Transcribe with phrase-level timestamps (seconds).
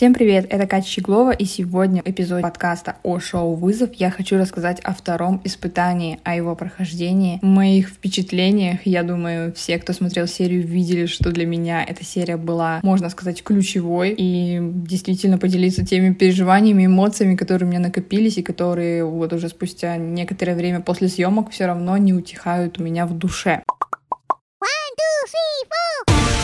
[0.00, 4.80] Всем привет, это Катя Щеглова, и сегодня эпизод подкаста о шоу «Вызов» я хочу рассказать
[4.80, 8.86] о втором испытании, о его прохождении, моих впечатлениях.
[8.86, 13.42] Я думаю, все, кто смотрел серию, видели, что для меня эта серия была, можно сказать,
[13.42, 19.50] ключевой, и действительно поделиться теми переживаниями, эмоциями, которые у меня накопились, и которые вот уже
[19.50, 23.62] спустя некоторое время после съемок все равно не утихают у меня в душе.
[23.68, 26.39] One, two, three, four.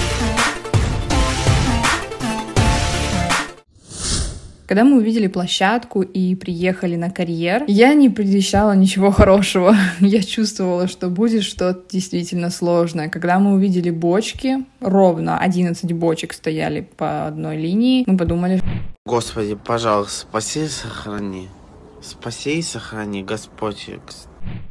[4.67, 9.77] Когда мы увидели площадку и приехали на карьер, я не предвещала ничего хорошего.
[10.01, 13.09] Я чувствовала, что будет что-то действительно сложное.
[13.09, 18.61] Когда мы увидели бочки, ровно 11 бочек стояли по одной линии, мы подумали...
[19.05, 21.49] Господи, пожалуйста, спаси и сохрани.
[22.03, 23.89] Спаси и сохрани, Господь.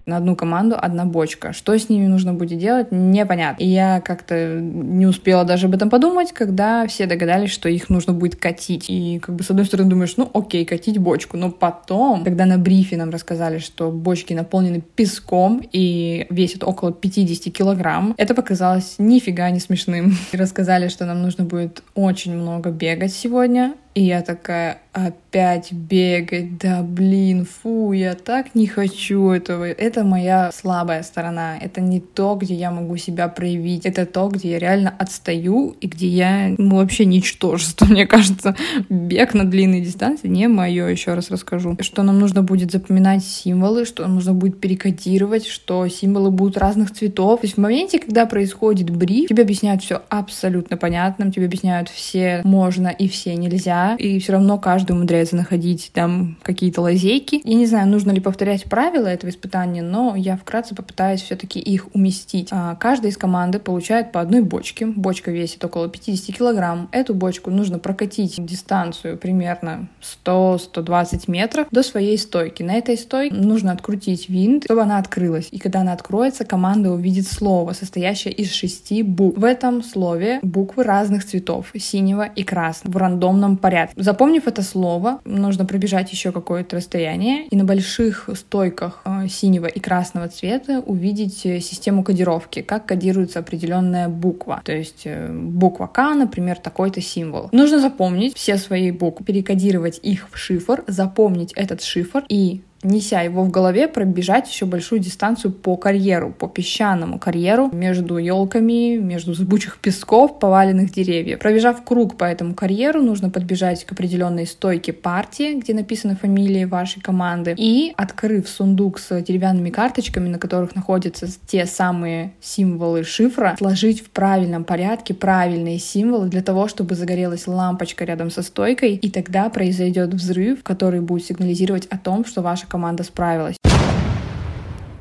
[0.05, 1.51] На одну команду одна бочка.
[1.51, 3.63] Что с ними нужно будет делать, непонятно.
[3.63, 8.13] И я как-то не успела даже об этом подумать, когда все догадались, что их нужно
[8.13, 8.85] будет катить.
[8.89, 11.37] И как бы с одной стороны думаешь, ну окей, катить бочку.
[11.37, 17.51] Но потом, когда на брифе нам рассказали, что бочки наполнены песком и весят около 50
[17.51, 20.15] килограмм, это показалось нифига не смешным.
[20.31, 26.57] И рассказали, что нам нужно будет очень много бегать сегодня, и я такая, опять бегать,
[26.57, 29.63] да блин, фу, я так не хочу этого.
[29.63, 31.57] Это моя слабая сторона.
[31.57, 33.85] Это не то, где я могу себя проявить.
[33.85, 37.85] Это то, где я реально отстаю и где я ну, вообще ничтожество.
[37.89, 38.55] Мне кажется,
[38.89, 41.77] бег на длинной дистанции не мое, еще раз расскажу.
[41.81, 46.91] Что нам нужно будет запоминать символы, что нам нужно будет перекодировать, что символы будут разных
[46.91, 47.41] цветов.
[47.41, 52.41] То есть в моменте, когда происходит бриф, тебе объясняют все абсолютно понятным, тебе объясняют все
[52.43, 57.41] можно и все нельзя, и все равно каждый умудряется находить там какие-то лазейки.
[57.43, 61.87] Я не знаю, нужно ли повторять правила этого испытания, но я вкратце попытаюсь все-таки их
[61.93, 62.49] уместить.
[62.51, 64.85] А, каждый из команды получает по одной бочке.
[64.85, 66.89] Бочка весит около 50 килограмм.
[66.91, 69.87] Эту бочку нужно прокатить дистанцию примерно
[70.25, 72.63] 100-120 метров до своей стойки.
[72.63, 75.47] На этой стойке нужно открутить винт, чтобы она открылась.
[75.51, 79.37] И когда она откроется, команда увидит слово, состоящее из шести букв.
[79.37, 84.01] В этом слове буквы разных цветов, синего и красного, в рандомном порядке.
[84.01, 89.79] Запомнив это слово, нужно пробежать еще какое-то расстояние и на больших стойках э, синего и
[89.79, 94.61] красного цвета увидеть э, систему кодировки, как кодируется определенная буква.
[94.63, 97.49] То есть э, буква К, например, такой-то символ.
[97.51, 103.43] Нужно запомнить все свои буквы, перекодировать их в шифр, запомнить этот шифр и неся его
[103.43, 109.77] в голове, пробежать еще большую дистанцию по карьеру, по песчаному карьеру между елками, между зыбучих
[109.79, 111.39] песков, поваленных деревьев.
[111.39, 117.01] Пробежав круг по этому карьеру, нужно подбежать к определенной стойке партии, где написаны фамилии вашей
[117.01, 124.01] команды, и, открыв сундук с деревянными карточками, на которых находятся те самые символы шифра, сложить
[124.01, 129.49] в правильном порядке правильные символы для того, чтобы загорелась лампочка рядом со стойкой, и тогда
[129.49, 133.57] произойдет взрыв, который будет сигнализировать о том, что ваша команда справилась.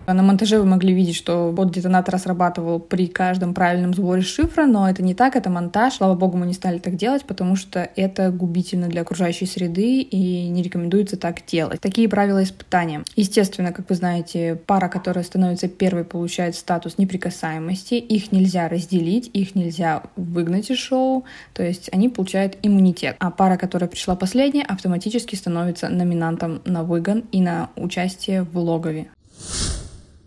[0.07, 4.89] На монтаже вы могли видеть, что бот детонатора срабатывал при каждом правильном сборе шифра, но
[4.89, 5.95] это не так, это монтаж.
[5.95, 10.49] Слава богу, мы не стали так делать, потому что это губительно для окружающей среды и
[10.49, 11.81] не рекомендуется так делать.
[11.81, 13.03] Такие правила испытания.
[13.17, 17.95] Естественно, как вы знаете, пара, которая становится первой, получает статус неприкасаемости.
[17.95, 23.17] Их нельзя разделить, их нельзя выгнать из шоу, то есть они получают иммунитет.
[23.21, 29.09] А пара, которая пришла последняя, автоматически становится номинантом на выгон и на участие в логове.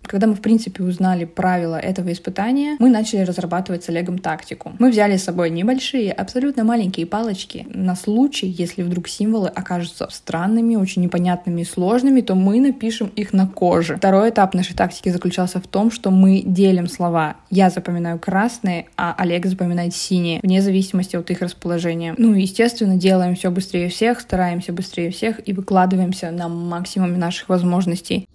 [0.07, 4.73] Когда мы, в принципе, узнали правила этого испытания, мы начали разрабатывать с Олегом тактику.
[4.79, 10.75] Мы взяли с собой небольшие, абсолютно маленькие палочки на случай, если вдруг символы окажутся странными,
[10.75, 13.97] очень непонятными и сложными, то мы напишем их на коже.
[13.97, 17.35] Второй этап нашей тактики заключался в том, что мы делим слова.
[17.49, 22.15] Я запоминаю красные, а Олег запоминает синие, вне зависимости от их расположения.
[22.17, 28.27] Ну, естественно, делаем все быстрее всех, стараемся быстрее всех и выкладываемся на максимуме наших возможностей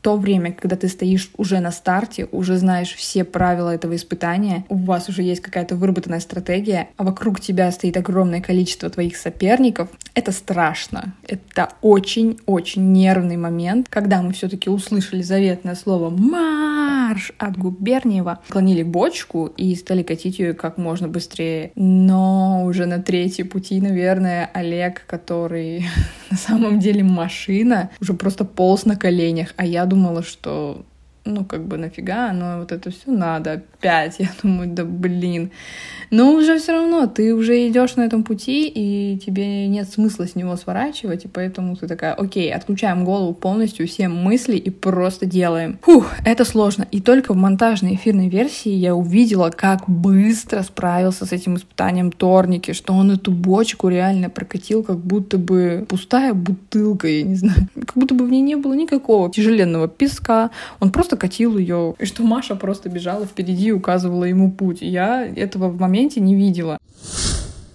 [0.00, 4.76] то время, когда ты стоишь уже на старте, уже знаешь все правила этого испытания, у
[4.76, 10.32] вас уже есть какая-то выработанная стратегия, а вокруг тебя стоит огромное количество твоих соперников, это
[10.32, 11.14] страшно.
[11.26, 19.46] Это очень-очень нервный момент, когда мы все-таки услышали заветное слово «марш» от Губерниева, склонили бочку
[19.46, 21.72] и стали катить ее как можно быстрее.
[21.74, 25.86] Но уже на третьей пути, наверное, Олег, который
[26.30, 30.84] на самом деле машина, уже просто полз на коленях, а я думала, что
[31.24, 33.62] ну, как бы нафига, но вот это все надо.
[33.80, 34.16] Пять.
[34.18, 35.50] Я думаю, да блин.
[36.10, 40.34] Но уже все равно ты уже идешь на этом пути, и тебе нет смысла с
[40.34, 45.78] него сворачивать, и поэтому ты такая, окей, отключаем голову полностью, все мысли и просто делаем.
[45.82, 46.86] Фух, это сложно.
[46.90, 52.72] И только в монтажной эфирной версии я увидела, как быстро справился с этим испытанием Торники,
[52.72, 57.68] что он эту бочку реально прокатил, как будто бы пустая бутылка, я не знаю.
[57.74, 60.50] Как будто бы в ней не было никакого тяжеленного песка.
[60.80, 61.94] Он просто катил ее.
[61.98, 64.78] И что Маша просто бежала впереди указывала ему путь.
[64.80, 66.78] Я этого в момент моменте не видела.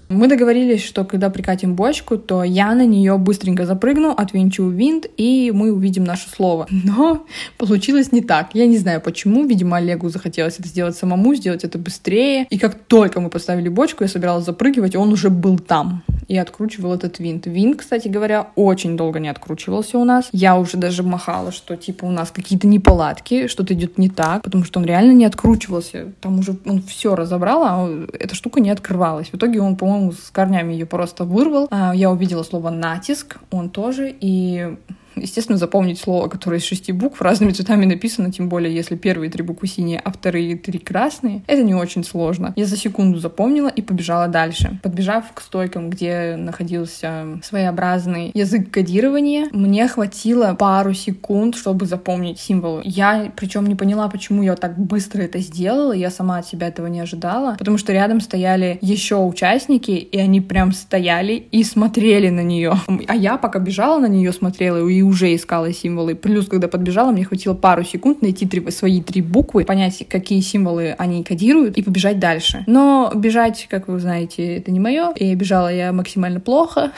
[0.08, 5.52] Мы договорились, что когда прикатим бочку, то я на нее быстренько запрыгну, отвинчу винт, и
[5.54, 6.68] мы увидим наше слово.
[6.84, 7.26] Но
[7.58, 8.50] получилось не так.
[8.54, 9.46] Я не знаю почему.
[9.46, 12.46] Видимо, Олегу захотелось это сделать самому, сделать это быстрее.
[12.50, 16.94] И как только мы поставили бочку, я собиралась запрыгивать, он уже был там и откручивал
[16.94, 17.46] этот винт.
[17.46, 20.30] Винт, кстати говоря, очень долго не откручивался у нас.
[20.32, 24.64] Я уже даже махала, что типа у нас какие-то неполадки, что-то идет не так, потому
[24.64, 26.12] что он реально не откручивался.
[26.22, 29.28] Там уже он все разобрал, а эта штука не открывалась.
[29.28, 31.68] В итоге он, по-моему, с корнями ее просто вырвал.
[31.72, 34.78] А, я увидела слово натиск, он тоже, и
[35.16, 39.44] естественно, запомнить слово, которое из шести букв разными цветами написано, тем более, если первые три
[39.44, 42.54] буквы синие, а вторые три красные, это не очень сложно.
[42.56, 44.80] Я за секунду запомнила и побежала дальше.
[44.84, 52.82] Подбежав к стойкам, где находился своеобразный язык кодирования, мне хватило пару секунд, чтобы запомнить символы.
[52.86, 56.88] Я причем не поняла, почему я так быстро это сделала, я сама от себя этого
[56.88, 62.42] не ожидала, потому что рядом стояли еще участники, и они прям стояли и смотрели на
[62.42, 62.74] нее.
[63.08, 66.16] А я пока бежала на нее, смотрела и уже искала символы.
[66.16, 70.96] Плюс, когда подбежала, мне хватило пару секунд найти три, свои три буквы, понять, какие символы
[70.98, 72.64] они кодируют, и побежать дальше.
[72.68, 75.12] Но бежать, как вы знаете, это не мое.
[75.12, 76.92] И бежала я максимально плохо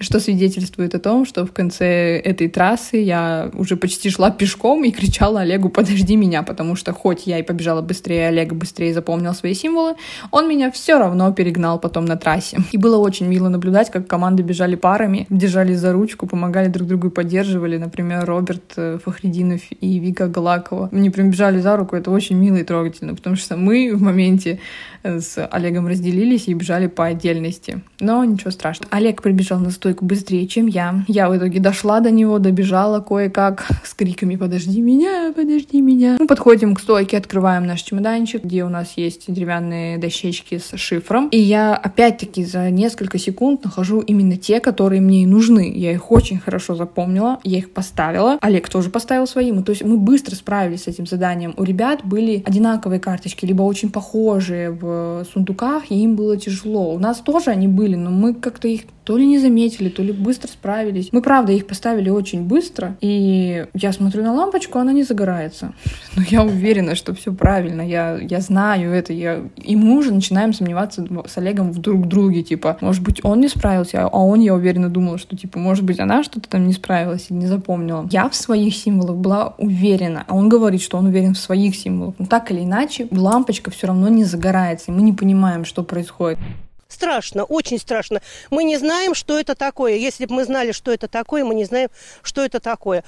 [0.00, 4.90] что свидетельствует о том, что в конце этой трассы я уже почти шла пешком и
[4.90, 9.54] кричала Олегу «подожди меня», потому что хоть я и побежала быстрее, Олег быстрее запомнил свои
[9.54, 9.94] символы,
[10.30, 12.58] он меня все равно перегнал потом на трассе.
[12.72, 17.08] И было очень мило наблюдать, как команды бежали парами, держались за ручку, помогали друг другу
[17.08, 17.76] и поддерживали.
[17.76, 20.90] Например, Роберт э, Фахридинов и Вика Галакова.
[20.92, 24.58] Они прям бежали за руку, это очень мило и трогательно, потому что мы в моменте
[25.04, 27.82] с Олегом разделились и бежали по отдельности.
[28.00, 28.88] Но ничего страшного.
[28.94, 31.04] Олег прибежал на стойку быстрее, чем я.
[31.08, 36.18] Я в итоге дошла до него, добежала кое-как с криками «Подожди меня, подожди меня».
[36.20, 41.28] Мы подходим к стойке, открываем наш чемоданчик, где у нас есть деревянные дощечки с шифром.
[41.28, 45.72] И я опять-таки за несколько секунд нахожу именно те, которые мне и нужны.
[45.74, 48.36] Я их очень хорошо запомнила, я их поставила.
[48.42, 49.50] Олег тоже поставил свои.
[49.62, 51.54] То есть мы быстро справились с этим заданием.
[51.56, 56.94] У ребят были одинаковые карточки, либо очень похожие в сундуках, и им было тяжело.
[56.94, 60.12] У нас тоже они были, но мы как-то их то ли не заметили, то ли
[60.12, 61.08] быстро справились.
[61.12, 65.74] Мы, правда, их поставили очень быстро, и я смотрю на лампочку, она не загорается.
[66.16, 69.42] Но я уверена, что все правильно, я, я знаю это, я...
[69.56, 73.48] и мы уже начинаем сомневаться с Олегом в друг друге, типа, может быть, он не
[73.48, 77.26] справился, а он, я уверена, думала, что, типа, может быть, она что-то там не справилась
[77.30, 78.08] и не запомнила.
[78.10, 82.14] Я в своих символах была уверена, а он говорит, что он уверен в своих символах.
[82.18, 86.38] Но так или иначе, лампочка все равно не загорается, и мы не понимаем, что происходит.
[86.92, 88.20] Страшно, очень страшно.
[88.50, 89.94] Мы не знаем, что это такое.
[89.94, 91.88] Если бы мы знали, что это такое, мы не знаем,
[92.22, 93.02] что это такое.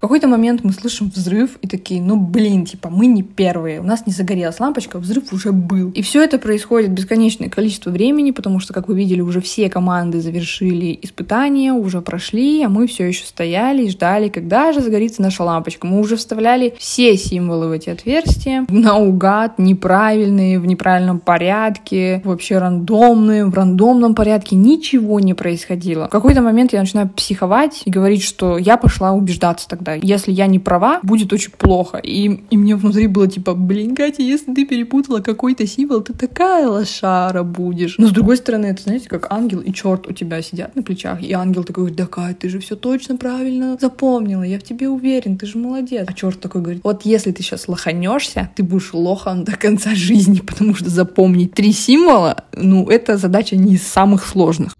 [0.00, 3.82] В какой-то момент мы слышим взрыв и такие, ну блин, типа мы не первые, у
[3.82, 5.90] нас не загорелась лампочка, взрыв уже был.
[5.90, 10.22] И все это происходит бесконечное количество времени, потому что, как вы видели, уже все команды
[10.22, 15.44] завершили испытания, уже прошли, а мы все еще стояли и ждали, когда же загорится наша
[15.44, 15.86] лампочка.
[15.86, 23.44] Мы уже вставляли все символы в эти отверстия, наугад, неправильные, в неправильном порядке, вообще рандомные,
[23.44, 26.06] в рандомном порядке, ничего не происходило.
[26.06, 30.06] В какой-то момент я начинаю психовать и говорить, что я пошла убеждаться тогда правда.
[30.06, 31.98] Если я не права, будет очень плохо.
[31.98, 36.68] И, и мне внутри было типа, блин, Катя, если ты перепутала какой-то символ, ты такая
[36.68, 37.96] лошара будешь.
[37.98, 41.22] Но с другой стороны, это, знаете, как ангел и черт у тебя сидят на плечах,
[41.22, 44.88] и ангел такой говорит, да, Катя, ты же все точно правильно запомнила, я в тебе
[44.88, 46.06] уверен, ты же молодец.
[46.08, 50.40] А черт такой говорит, вот если ты сейчас лоханешься, ты будешь лохом до конца жизни,
[50.40, 54.74] потому что запомнить три символа, ну, это задача не из самых сложных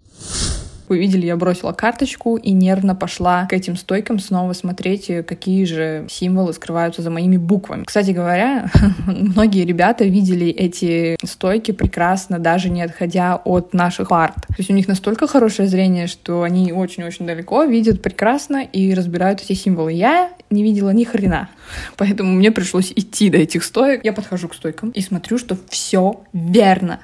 [0.91, 6.05] вы видели, я бросила карточку и нервно пошла к этим стойкам снова смотреть, какие же
[6.09, 7.85] символы скрываются за моими буквами.
[7.85, 8.69] Кстати говоря,
[9.07, 14.35] многие ребята видели эти стойки прекрасно, даже не отходя от наших парт.
[14.47, 19.41] То есть у них настолько хорошее зрение, что они очень-очень далеко видят прекрасно и разбирают
[19.41, 19.93] эти символы.
[19.93, 21.47] Я не видела ни хрена.
[21.95, 24.03] Поэтому мне пришлось идти до этих стоек.
[24.03, 26.99] Я подхожу к стойкам и смотрю, что все верно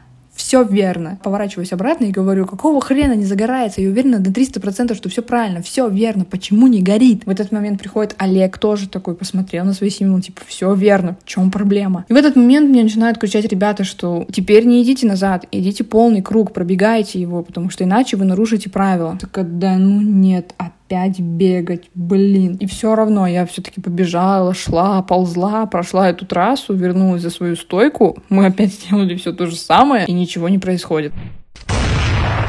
[0.48, 1.20] все верно.
[1.24, 3.82] Поворачиваюсь обратно и говорю, какого хрена не загорается?
[3.82, 7.26] Я уверена на 300%, что все правильно, все верно, почему не горит?
[7.26, 11.28] В этот момент приходит Олег, тоже такой посмотрел на свои символы, типа, все верно, в
[11.28, 12.06] чем проблема?
[12.08, 16.22] И в этот момент мне начинают кричать ребята, что теперь не идите назад, идите полный
[16.22, 19.18] круг, пробегайте его, потому что иначе вы нарушите правила.
[19.20, 20.54] Так, да ну нет,
[20.88, 22.56] опять бегать, блин.
[22.56, 28.18] И все равно я все-таки побежала, шла, ползла, прошла эту трассу, вернулась за свою стойку.
[28.30, 31.12] Мы опять сделали все то же самое, и ничего не происходит.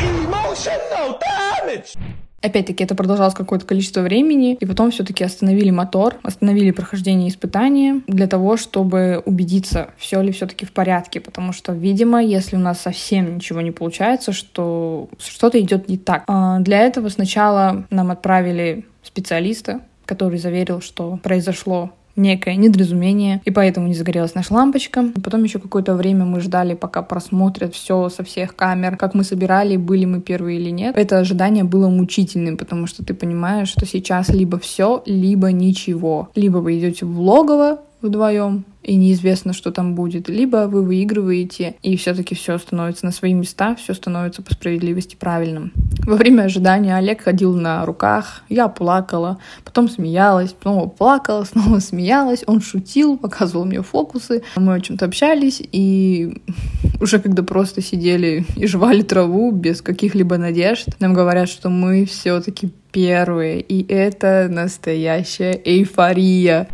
[0.01, 1.99] Emotional damage!
[2.41, 8.29] Опять-таки это продолжалось какое-то количество времени, и потом все-таки остановили мотор, остановили прохождение испытания для
[8.29, 13.37] того, чтобы убедиться, все ли все-таки в порядке, потому что, видимо, если у нас совсем
[13.37, 16.23] ничего не получается, что что-то идет не так.
[16.27, 23.89] А, для этого сначала нам отправили специалиста, который заверил, что произошло некое недоразумение, и поэтому
[23.89, 25.05] не загорелась наша лампочка.
[25.23, 29.77] Потом еще какое-то время мы ждали, пока просмотрят все со всех камер, как мы собирали,
[29.77, 30.97] были мы первые или нет.
[30.97, 36.29] Это ожидание было мучительным, потому что ты понимаешь, что сейчас либо все, либо ничего.
[36.35, 41.97] Либо вы идете в логово вдвоем, и неизвестно, что там будет, либо вы выигрываете, и
[41.97, 45.73] все-таки все становится на свои места, все становится по справедливости правильным.
[46.07, 52.45] Во время ожидания Олег ходил на руках, я плакала, потом смеялась, снова плакала, снова смеялась,
[52.47, 56.43] он шутил, показывал мне фокусы, мы о чем-то общались, и
[57.01, 62.73] уже когда просто сидели и жевали траву без каких-либо надежд, нам говорят, что мы все-таки
[62.91, 66.69] первые, и это настоящая эйфория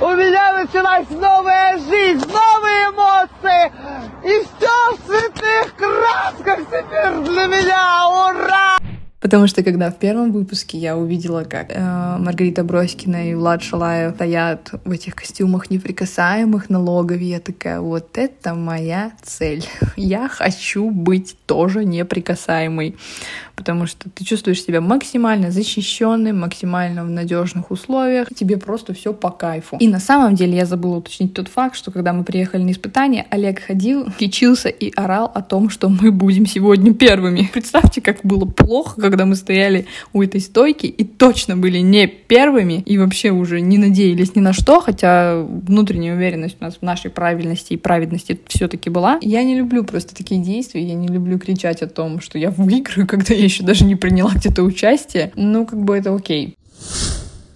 [0.00, 3.72] У меня началась новая жизнь, новые эмоции.
[4.24, 8.08] И все в цветных красках теперь для меня.
[8.08, 8.78] Ура!
[9.22, 14.16] Потому что когда в первом выпуске я увидела, как э, Маргарита Броськина и Влад Шалаев
[14.16, 19.64] стоят в этих костюмах неприкасаемых на логове, я такая, вот это моя цель.
[19.96, 22.96] Я хочу быть тоже неприкасаемой
[23.62, 29.30] потому что ты чувствуешь себя максимально защищенным, максимально в надежных условиях, тебе просто все по
[29.30, 29.76] кайфу.
[29.76, 33.26] И на самом деле я забыла уточнить тот факт, что когда мы приехали на испытание,
[33.30, 37.50] Олег ходил, кичился и орал о том, что мы будем сегодня первыми.
[37.52, 42.82] Представьте, как было плохо, когда мы стояли у этой стойки и точно были не первыми
[42.86, 47.10] и вообще уже не надеялись ни на что, хотя внутренняя уверенность у нас в нашей
[47.10, 49.18] правильности и праведности все-таки была.
[49.20, 53.06] Я не люблю просто такие действия, я не люблю кричать о том, что я выиграю,
[53.06, 55.30] когда я еще даже не приняла где-то участие.
[55.36, 56.56] Ну, как бы это окей.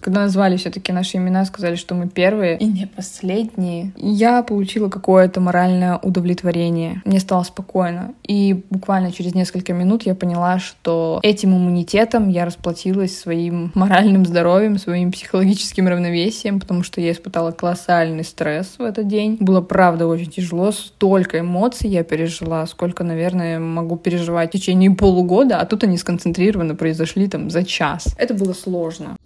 [0.07, 5.41] Когда назвали все-таки наши имена, сказали, что мы первые и не последние, я получила какое-то
[5.41, 7.01] моральное удовлетворение.
[7.03, 8.13] Мне стало спокойно.
[8.25, 14.77] И буквально через несколько минут я поняла, что этим иммунитетом я расплатилась своим моральным здоровьем,
[14.77, 19.35] своим психологическим равновесием, потому что я испытала колоссальный стресс в этот день.
[19.41, 20.71] Было, правда, очень тяжело.
[20.71, 26.75] Столько эмоций я пережила, сколько, наверное, могу переживать в течение полугода, а тут они сконцентрированно
[26.75, 28.15] произошли там за час.
[28.17, 29.17] Это было сложно.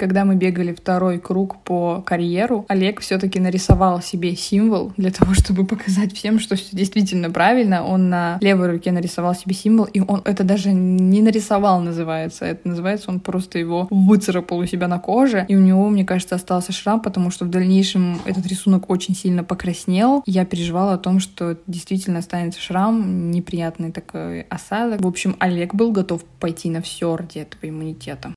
[0.00, 5.66] Когда мы бегали второй круг по карьеру, Олег все-таки нарисовал себе символ для того, чтобы
[5.66, 7.84] показать всем, что все действительно правильно.
[7.84, 12.46] Он на левой руке нарисовал себе символ, и он это даже не нарисовал, называется.
[12.46, 16.34] Это называется, он просто его выцарапал у себя на коже, и у него, мне кажется,
[16.34, 20.22] остался шрам, потому что в дальнейшем этот рисунок очень сильно покраснел.
[20.24, 25.02] Я переживала о том, что действительно останется шрам, неприятный такой осадок.
[25.02, 28.32] В общем, Олег был готов пойти на все ради этого иммунитета.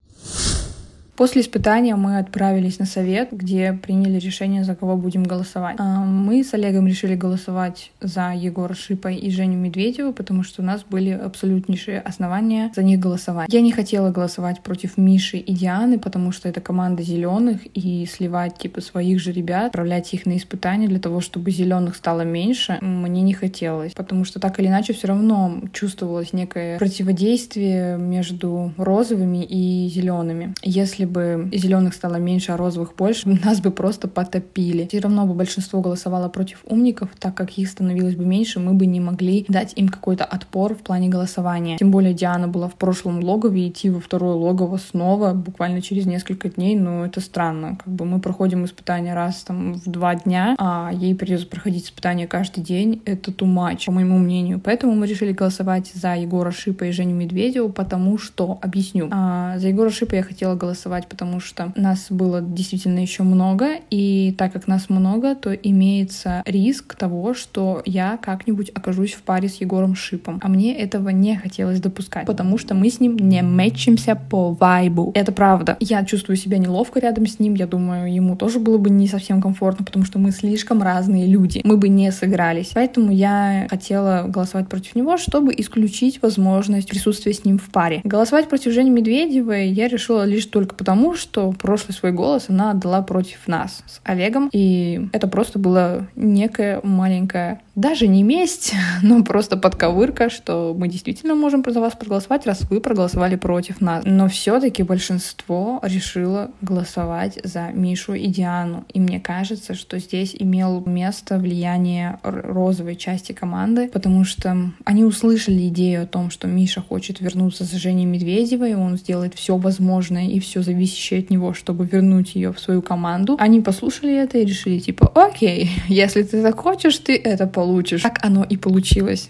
[1.15, 5.75] После испытания мы отправились на совет, где приняли решение, за кого будем голосовать.
[5.77, 10.65] А, мы с Олегом решили голосовать за Егора Шипа и Женю Медведеву, потому что у
[10.65, 13.53] нас были абсолютнейшие основания за них голосовать.
[13.53, 18.57] Я не хотела голосовать против Миши и Дианы, потому что это команда зеленых, и сливать
[18.57, 23.21] типа своих же ребят, отправлять их на испытания для того, чтобы зеленых стало меньше, мне
[23.21, 29.87] не хотелось, потому что так или иначе все равно чувствовалось некое противодействие между розовыми и
[29.89, 30.55] зелеными.
[30.63, 34.87] Если если бы зеленых стало меньше, а розовых больше, нас бы просто потопили.
[34.87, 38.85] Все равно бы большинство голосовало против умников, так как их становилось бы меньше, мы бы
[38.85, 41.77] не могли дать им какой-то отпор в плане голосования.
[41.77, 46.49] Тем более Диана была в прошлом логове, идти во второе логово снова буквально через несколько
[46.49, 47.77] дней, ну это странно.
[47.83, 52.27] Как бы мы проходим испытания раз там в два дня, а ей придется проходить испытания
[52.27, 53.01] каждый день.
[53.05, 54.59] Это much, по моему мнению.
[54.63, 59.67] Поэтому мы решили голосовать за Егора Шипа и Женю Медведеву, потому что, объясню, а, за
[59.67, 64.53] Егора Шипа я хотела голосовать голосовать, потому что нас было действительно еще много, и так
[64.53, 69.95] как нас много, то имеется риск того, что я как-нибудь окажусь в паре с Егором
[69.95, 70.39] Шипом.
[70.43, 75.11] А мне этого не хотелось допускать, потому что мы с ним не мэчимся по вайбу.
[75.15, 75.77] Это правда.
[75.79, 79.41] Я чувствую себя неловко рядом с ним, я думаю, ему тоже было бы не совсем
[79.41, 81.61] комфортно, потому что мы слишком разные люди.
[81.63, 82.71] Мы бы не сыгрались.
[82.73, 88.01] Поэтому я хотела голосовать против него, чтобы исключить возможность присутствия с ним в паре.
[88.03, 90.82] Голосовать против Жени Медведевой я решила лишь только потому,
[91.15, 96.81] что прошлый свой голос она отдала против нас с Олегом, и это просто было некая
[96.83, 102.61] маленькая даже не месть, но просто подковырка, что мы действительно можем за вас проголосовать, раз
[102.69, 104.03] вы проголосовали против нас.
[104.05, 108.85] Но все-таки большинство решило голосовать за Мишу и Диану.
[108.93, 115.67] И мне кажется, что здесь имел место влияние розовой части команды, потому что они услышали
[115.67, 120.39] идею о том, что Миша хочет вернуться за Женей Медведевой, он сделает все возможное и
[120.39, 123.35] все зависящее от него, чтобы вернуть ее в свою команду.
[123.39, 128.01] Они послушали это и решили, типа, окей, если ты так хочешь, ты это получишь получишь.
[128.01, 129.29] Так оно и получилось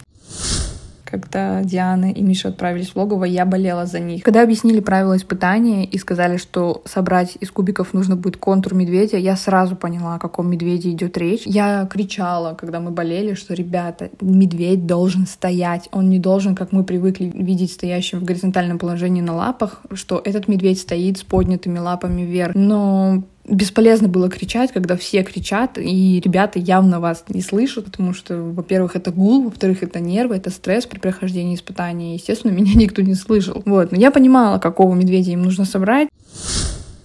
[1.13, 4.23] когда Диана и Миша отправились в логово, я болела за них.
[4.23, 9.35] Когда объяснили правила испытания и сказали, что собрать из кубиков нужно будет контур медведя, я
[9.35, 11.43] сразу поняла, о каком медведе идет речь.
[11.45, 15.87] Я кричала, когда мы болели, что, ребята, медведь должен стоять.
[15.91, 20.47] Он не должен, как мы привыкли видеть стоящим в горизонтальном положении на лапах, что этот
[20.47, 22.55] медведь стоит с поднятыми лапами вверх.
[22.55, 28.37] Но бесполезно было кричать, когда все кричат, и ребята явно вас не слышат, потому что,
[28.37, 32.15] во-первых, это гул, во-вторых, это нервы, это стресс при прохождении испытаний.
[32.15, 33.61] Естественно, меня никто не слышал.
[33.65, 33.91] Вот.
[33.91, 36.09] Но я понимала, какого медведя им нужно собрать.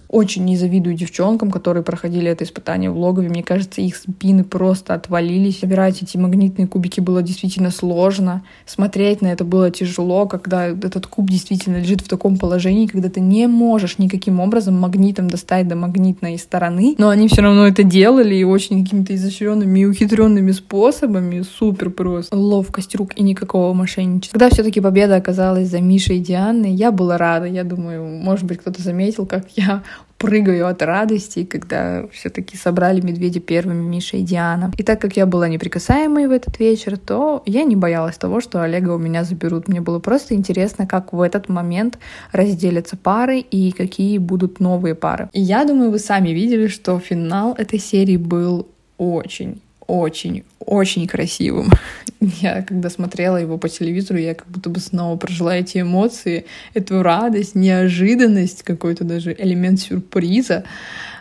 [0.09, 3.29] Очень не завидую девчонкам, которые проходили это испытание в логове.
[3.29, 5.61] Мне кажется, их спины просто отвалились.
[5.61, 8.43] Собирать эти магнитные кубики было действительно сложно.
[8.65, 13.21] Смотреть на это было тяжело, когда этот куб действительно лежит в таком положении, когда ты
[13.21, 16.95] не можешь никаким образом магнитом достать до магнитной стороны.
[16.97, 21.43] Но они все равно это делали и очень какими-то изощренными и ухитренными способами.
[21.43, 22.35] Супер просто.
[22.35, 24.39] Ловкость рук и никакого мошенничества.
[24.39, 27.47] Когда все-таки победа оказалась за Мишей и Дианой, я была рада.
[27.47, 29.83] Я думаю, может быть, кто-то заметил, как я
[30.19, 34.73] прыгаю от радости, когда все-таки собрали медведя первыми Миша и Диана.
[34.77, 38.63] И так как я была неприкасаемой в этот вечер, то я не боялась того, что
[38.63, 39.69] Олега у меня заберут.
[39.69, 41.99] Мне было просто интересно, как в этот момент
[42.33, 45.29] разделятся пары и какие будут новые пары.
[45.33, 48.67] И я думаю, вы сами видели, что финал этой серии был
[48.99, 51.73] очень очень, очень красивым.
[52.21, 57.03] Я, когда смотрела его по телевизору, я как будто бы снова прожила эти эмоции, эту
[57.03, 60.65] радость, неожиданность, какой-то даже элемент сюрприза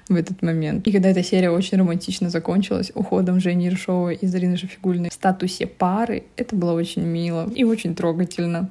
[0.09, 0.85] в этот момент.
[0.87, 5.65] И когда эта серия очень романтично закончилась уходом Жени Ершовой и Зарины Шафигульной в статусе
[5.65, 8.69] пары, это было очень мило и очень трогательно.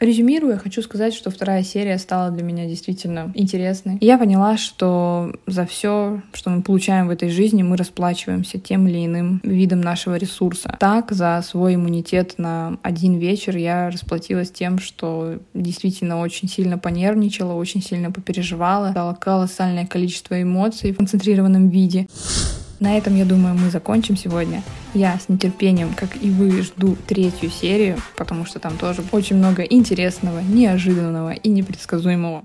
[0.00, 3.96] Резюмируя, хочу сказать, что вторая серия стала для меня действительно интересной.
[3.96, 8.86] И я поняла, что за все, что мы получаем в этой жизни, мы расплачиваемся тем
[8.86, 10.76] или иным видом нашего ресурса.
[10.78, 17.54] Так, за свой иммунитет на один вечер я расплатилась тем, что действительно очень сильно понервничала,
[17.54, 22.06] очень сильно попереживала, дала колоссальное количество эмоций в концентрированном виде.
[22.80, 24.62] На этом, я думаю, мы закончим сегодня.
[24.94, 29.62] Я с нетерпением, как и вы, жду третью серию, потому что там тоже очень много
[29.62, 32.36] интересного, неожиданного и непредсказуемого.